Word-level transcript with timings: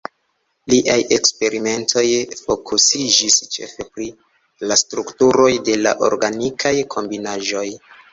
Liaj 0.71 0.95
eksperimentoj 1.15 2.05
fokusiĝis 2.39 3.37
ĉefe 3.57 3.85
pri 3.97 4.07
la 4.71 4.79
strukturoj 4.85 5.51
de 5.69 5.77
la 5.83 5.93
organikaj 6.09 6.73
kombinaĵoj. 6.97 7.67